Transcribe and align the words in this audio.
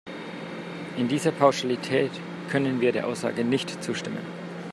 In 0.97 1.09
dieser 1.09 1.31
Pauschalität 1.31 2.09
können 2.49 2.81
wir 2.81 2.91
der 2.91 3.05
Aussage 3.05 3.43
nicht 3.45 3.83
zustimmen. 3.83 4.25